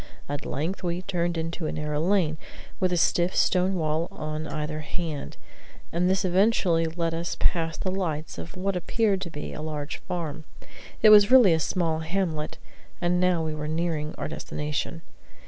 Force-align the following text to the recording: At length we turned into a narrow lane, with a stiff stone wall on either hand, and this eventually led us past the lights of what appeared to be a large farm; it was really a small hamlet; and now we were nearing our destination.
At 0.27 0.47
length 0.47 0.81
we 0.81 1.03
turned 1.03 1.37
into 1.37 1.67
a 1.67 1.71
narrow 1.71 1.99
lane, 2.01 2.37
with 2.79 2.91
a 2.91 2.97
stiff 2.97 3.35
stone 3.35 3.75
wall 3.75 4.07
on 4.09 4.47
either 4.47 4.79
hand, 4.79 5.37
and 5.93 6.09
this 6.09 6.25
eventually 6.25 6.85
led 6.85 7.13
us 7.13 7.37
past 7.39 7.81
the 7.81 7.91
lights 7.91 8.39
of 8.39 8.57
what 8.57 8.75
appeared 8.75 9.21
to 9.21 9.29
be 9.29 9.53
a 9.53 9.61
large 9.61 9.97
farm; 9.97 10.43
it 11.03 11.11
was 11.11 11.29
really 11.29 11.53
a 11.53 11.59
small 11.59 11.99
hamlet; 11.99 12.57
and 12.99 13.19
now 13.21 13.45
we 13.45 13.53
were 13.53 13.67
nearing 13.67 14.15
our 14.17 14.27
destination. 14.27 15.03